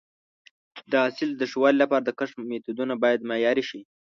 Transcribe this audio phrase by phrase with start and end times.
[0.91, 3.79] د حاصل د ښه والي لپاره د کښت میتودونه باید معیاري شي.